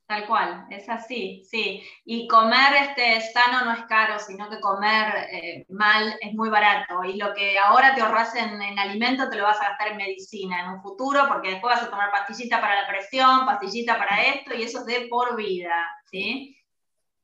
Tal 0.08 0.26
cual, 0.26 0.64
es 0.70 0.88
así, 0.88 1.44
sí. 1.50 1.82
Y 2.06 2.26
comer 2.28 2.72
este, 2.80 3.20
sano 3.30 3.66
no 3.66 3.72
es 3.74 3.84
caro, 3.84 4.18
sino 4.18 4.48
que 4.48 4.58
comer 4.58 5.12
eh, 5.30 5.66
mal 5.68 6.16
es 6.22 6.32
muy 6.32 6.48
barato. 6.48 7.04
Y 7.04 7.18
lo 7.18 7.34
que 7.34 7.58
ahora 7.58 7.94
te 7.94 8.00
ahorras 8.00 8.34
en, 8.34 8.62
en, 8.62 8.78
alimento 8.78 9.28
te 9.28 9.36
lo 9.36 9.42
vas 9.42 9.60
a 9.60 9.68
gastar 9.68 9.88
en 9.88 9.98
medicina 9.98 10.62
en 10.62 10.70
un 10.70 10.82
futuro, 10.82 11.28
porque 11.28 11.50
después 11.50 11.74
vas 11.74 11.84
a 11.84 11.90
tomar 11.90 12.10
pastillita 12.10 12.58
para 12.58 12.80
la 12.80 12.88
presión, 12.88 13.44
pastillita 13.44 13.98
para 13.98 14.22
esto, 14.24 14.54
y 14.54 14.62
eso 14.62 14.78
es 14.78 14.86
de 14.86 15.08
por 15.10 15.36
vida, 15.36 15.86
¿sí? 16.10 16.57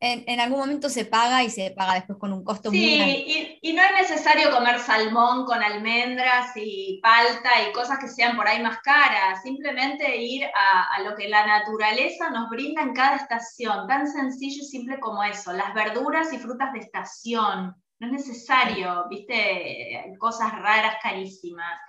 En, 0.04 0.40
algún 0.40 0.58
momento 0.58 0.90
se 0.90 1.04
paga 1.04 1.42
y 1.42 1.50
se 1.50 1.70
paga 1.70 1.94
después 1.94 2.18
con 2.18 2.32
un 2.32 2.44
costo 2.44 2.70
muy 2.70 2.96
grande. 2.96 3.24
Y, 3.26 3.58
y 3.62 3.72
no 3.72 3.82
es 3.82 4.08
necesario 4.08 4.50
comer 4.50 4.78
salmón 4.78 5.46
con 5.46 5.62
almendras 5.62 6.52
y 6.56 7.00
palta 7.02 7.50
y 7.66 7.72
cosas 7.72 7.98
que 7.98 8.08
sean 8.08 8.36
por 8.36 8.46
ahí 8.46 8.62
más 8.62 8.78
caras, 8.82 9.42
simplemente 9.42 10.16
ir 10.16 10.44
a, 10.44 11.00
lo 11.02 11.14
que 11.16 11.28
la 11.28 11.46
naturaleza 11.46 12.28
nos 12.30 12.50
brinda 12.50 12.82
en 12.82 12.92
cada 12.92 13.16
estación, 13.16 13.86
tan 13.88 14.06
sencillo 14.06 14.62
y 14.62 14.66
simple 14.66 15.00
como 15.00 15.24
eso, 15.24 15.52
las 15.52 15.72
verduras 15.72 16.32
y 16.32 16.38
frutas 16.38 16.72
de 16.72 16.80
estación. 16.80 17.74
No 17.98 18.06
es 18.06 18.12
necesario, 18.12 19.06
viste, 19.08 20.12
cosas 20.18 20.52
raras, 20.52 20.96
carísimas. 21.02 21.80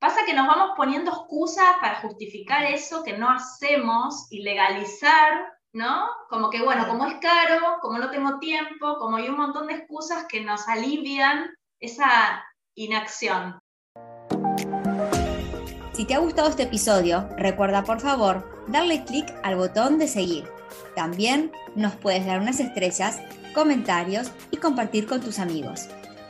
Pasa 0.00 0.24
que 0.26 0.34
nos 0.34 0.46
vamos 0.46 0.70
poniendo 0.76 1.12
excusas 1.12 1.76
para 1.80 2.00
justificar 2.00 2.64
eso 2.64 3.04
que 3.04 3.16
no 3.16 3.30
hacemos 3.30 4.26
y 4.30 4.42
legalizar 4.42 5.59
¿no? 5.72 6.08
Como 6.28 6.50
que, 6.50 6.62
bueno, 6.62 6.86
como 6.86 7.06
es 7.06 7.14
caro, 7.20 7.78
como 7.80 7.98
no 7.98 8.10
tengo 8.10 8.38
tiempo, 8.38 8.98
como 8.98 9.16
hay 9.16 9.28
un 9.28 9.36
montón 9.36 9.66
de 9.66 9.74
excusas 9.74 10.26
que 10.28 10.40
nos 10.40 10.68
alivian 10.68 11.50
esa 11.78 12.44
inacción. 12.74 13.58
Si 15.92 16.04
te 16.04 16.14
ha 16.14 16.18
gustado 16.18 16.48
este 16.48 16.62
episodio, 16.64 17.28
recuerda 17.36 17.84
por 17.84 18.00
favor 18.00 18.64
darle 18.68 19.04
clic 19.04 19.26
al 19.42 19.56
botón 19.56 19.98
de 19.98 20.08
seguir. 20.08 20.48
También 20.94 21.52
nos 21.74 21.94
puedes 21.96 22.24
dar 22.26 22.40
unas 22.40 22.60
estrellas, 22.60 23.20
comentarios 23.54 24.32
y 24.50 24.56
compartir 24.56 25.06
con 25.06 25.20
tus 25.20 25.38
amigos. 25.38 25.88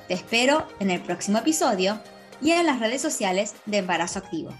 Te 0.09 0.15
espero 0.15 0.67
en 0.81 0.91
el 0.91 1.01
próximo 1.01 1.39
episodio 1.39 2.01
y 2.41 2.51
en 2.53 2.67
las 2.67 2.81
redes 2.81 3.03
sociales 3.03 3.55
de 3.67 3.79
Embarazo 3.79 4.19
Activo. 4.19 4.51